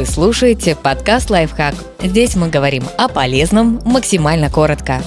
Вы 0.00 0.06
слушаете 0.06 0.76
подкаст 0.76 1.28
«Лайфхак». 1.28 1.74
Здесь 2.00 2.34
мы 2.34 2.48
говорим 2.48 2.84
о 2.96 3.06
полезном 3.06 3.82
максимально 3.84 4.48
коротко. 4.48 5.02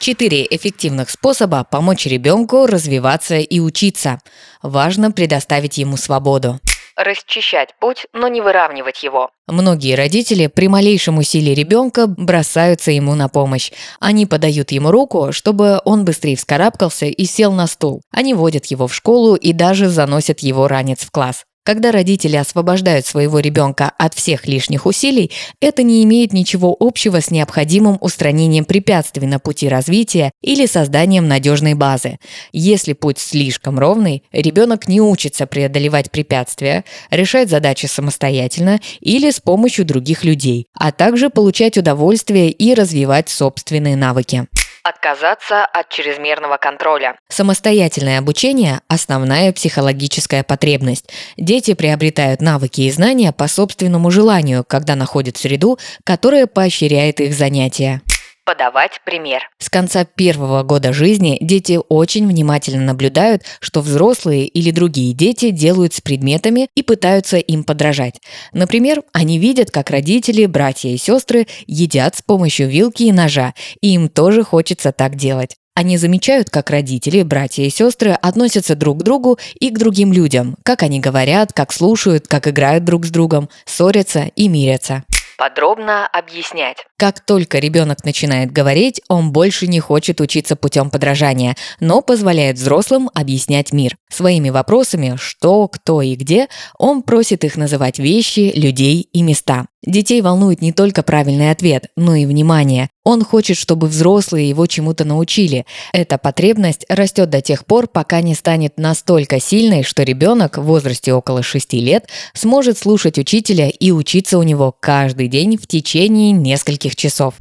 Четыре 0.00 0.44
эффективных 0.50 1.10
способа 1.10 1.62
помочь 1.62 2.06
ребенку 2.06 2.66
развиваться 2.66 3.36
и 3.36 3.60
учиться. 3.60 4.18
Важно 4.62 5.12
предоставить 5.12 5.78
ему 5.78 5.96
свободу 5.96 6.58
расчищать 6.94 7.74
путь, 7.80 8.06
но 8.12 8.28
не 8.28 8.40
выравнивать 8.42 9.02
его. 9.02 9.30
Многие 9.46 9.94
родители 9.94 10.46
при 10.46 10.68
малейшем 10.68 11.18
усилии 11.18 11.54
ребенка 11.54 12.06
бросаются 12.06 12.90
ему 12.90 13.14
на 13.14 13.28
помощь. 13.28 13.72
Они 13.98 14.26
подают 14.26 14.72
ему 14.72 14.90
руку, 14.90 15.32
чтобы 15.32 15.80
он 15.84 16.04
быстрее 16.04 16.36
вскарабкался 16.36 17.06
и 17.06 17.24
сел 17.24 17.52
на 17.52 17.66
стул. 17.66 18.02
Они 18.10 18.34
водят 18.34 18.66
его 18.66 18.88
в 18.88 18.94
школу 18.94 19.36
и 19.36 19.52
даже 19.52 19.88
заносят 19.88 20.40
его 20.40 20.68
ранец 20.68 21.00
в 21.00 21.10
класс. 21.10 21.44
Когда 21.64 21.92
родители 21.92 22.34
освобождают 22.34 23.06
своего 23.06 23.38
ребенка 23.38 23.92
от 23.96 24.14
всех 24.14 24.48
лишних 24.48 24.84
усилий, 24.84 25.30
это 25.60 25.84
не 25.84 26.02
имеет 26.02 26.32
ничего 26.32 26.76
общего 26.78 27.20
с 27.20 27.30
необходимым 27.30 27.98
устранением 28.00 28.64
препятствий 28.64 29.28
на 29.28 29.38
пути 29.38 29.68
развития 29.68 30.32
или 30.42 30.66
созданием 30.66 31.28
надежной 31.28 31.74
базы. 31.74 32.18
Если 32.52 32.94
путь 32.94 33.20
слишком 33.20 33.78
ровный, 33.78 34.24
ребенок 34.32 34.88
не 34.88 35.00
учится 35.00 35.46
преодолевать 35.46 36.10
препятствия, 36.10 36.84
решать 37.10 37.48
задачи 37.48 37.86
самостоятельно 37.86 38.80
или 39.00 39.30
с 39.30 39.38
помощью 39.38 39.84
других 39.84 40.24
людей, 40.24 40.66
а 40.74 40.90
также 40.90 41.30
получать 41.30 41.78
удовольствие 41.78 42.50
и 42.50 42.74
развивать 42.74 43.28
собственные 43.28 43.94
навыки. 43.94 44.48
Отказаться 44.84 45.64
от 45.64 45.90
чрезмерного 45.90 46.56
контроля. 46.56 47.16
Самостоятельное 47.28 48.18
обучение– 48.18 48.80
основная 48.88 49.52
психологическая 49.52 50.42
потребность. 50.42 51.08
Дети 51.36 51.74
приобретают 51.74 52.40
навыки 52.40 52.80
и 52.80 52.90
знания 52.90 53.32
по 53.32 53.46
собственному 53.46 54.10
желанию, 54.10 54.64
когда 54.66 54.96
находят 54.96 55.36
среду, 55.36 55.78
которая 56.04 56.48
поощряет 56.48 57.20
их 57.20 57.32
занятия 57.32 58.02
подавать 58.44 59.00
пример. 59.04 59.42
С 59.58 59.70
конца 59.70 60.04
первого 60.04 60.62
года 60.62 60.92
жизни 60.92 61.38
дети 61.40 61.78
очень 61.88 62.26
внимательно 62.26 62.84
наблюдают, 62.84 63.42
что 63.60 63.80
взрослые 63.80 64.46
или 64.46 64.70
другие 64.70 65.12
дети 65.12 65.50
делают 65.50 65.94
с 65.94 66.00
предметами 66.00 66.68
и 66.74 66.82
пытаются 66.82 67.38
им 67.38 67.64
подражать. 67.64 68.20
Например, 68.52 69.02
они 69.12 69.38
видят, 69.38 69.70
как 69.70 69.90
родители, 69.90 70.46
братья 70.46 70.88
и 70.88 70.96
сестры 70.96 71.46
едят 71.66 72.16
с 72.16 72.22
помощью 72.22 72.68
вилки 72.68 73.04
и 73.04 73.12
ножа, 73.12 73.54
и 73.80 73.94
им 73.94 74.08
тоже 74.08 74.42
хочется 74.44 74.92
так 74.92 75.16
делать. 75.16 75.56
Они 75.74 75.96
замечают, 75.96 76.50
как 76.50 76.68
родители, 76.68 77.22
братья 77.22 77.62
и 77.62 77.70
сестры 77.70 78.10
относятся 78.10 78.74
друг 78.74 79.00
к 79.00 79.02
другу 79.04 79.38
и 79.58 79.70
к 79.70 79.78
другим 79.78 80.12
людям, 80.12 80.56
как 80.64 80.82
они 80.82 81.00
говорят, 81.00 81.54
как 81.54 81.72
слушают, 81.72 82.28
как 82.28 82.46
играют 82.46 82.84
друг 82.84 83.06
с 83.06 83.10
другом, 83.10 83.48
ссорятся 83.64 84.30
и 84.36 84.48
мирятся 84.48 85.02
подробно 85.42 86.06
объяснять. 86.06 86.86
Как 86.96 87.18
только 87.18 87.58
ребенок 87.58 88.04
начинает 88.04 88.52
говорить, 88.52 89.00
он 89.08 89.32
больше 89.32 89.66
не 89.66 89.80
хочет 89.80 90.20
учиться 90.20 90.54
путем 90.54 90.88
подражания, 90.88 91.56
но 91.80 92.00
позволяет 92.00 92.58
взрослым 92.58 93.10
объяснять 93.12 93.72
мир. 93.72 93.96
Своими 94.08 94.50
вопросами 94.50 95.16
«что», 95.16 95.66
«кто» 95.66 96.00
и 96.00 96.14
«где» 96.14 96.46
он 96.78 97.02
просит 97.02 97.42
их 97.42 97.56
называть 97.56 97.98
вещи, 97.98 98.52
людей 98.54 99.00
и 99.00 99.22
места. 99.22 99.66
Детей 99.84 100.22
волнует 100.22 100.62
не 100.62 100.70
только 100.72 101.02
правильный 101.02 101.50
ответ, 101.50 101.88
но 101.96 102.14
и 102.14 102.24
внимание. 102.24 102.88
Он 103.04 103.24
хочет, 103.24 103.56
чтобы 103.56 103.88
взрослые 103.88 104.48
его 104.48 104.66
чему-то 104.66 105.04
научили. 105.04 105.66
Эта 105.92 106.18
потребность 106.18 106.86
растет 106.88 107.30
до 107.30 107.40
тех 107.40 107.66
пор, 107.66 107.88
пока 107.88 108.20
не 108.20 108.34
станет 108.34 108.78
настолько 108.78 109.40
сильной, 109.40 109.82
что 109.82 110.04
ребенок 110.04 110.58
в 110.58 110.62
возрасте 110.62 111.12
около 111.12 111.42
6 111.42 111.72
лет 111.74 112.08
сможет 112.34 112.78
слушать 112.78 113.18
учителя 113.18 113.68
и 113.68 113.90
учиться 113.90 114.38
у 114.38 114.42
него 114.42 114.74
каждый 114.78 115.26
день 115.28 115.56
в 115.56 115.66
течение 115.66 116.30
нескольких 116.30 116.94
часов. 116.94 117.34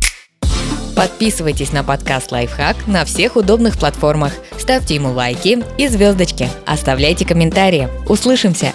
Подписывайтесь 0.96 1.72
на 1.72 1.84
подкаст 1.84 2.31
«Лайфхак» 2.31 2.88
на 2.88 3.06
всех 3.06 3.36
удобных 3.36 3.78
платформах, 3.80 4.34
ставьте 4.59 4.96
ему 4.96 5.12
лайки 5.12 5.63
и 5.78 5.88
звездочки, 5.88 6.50
оставляйте 6.66 7.25
комментарии. 7.25 7.88
Услышимся! 8.07 8.74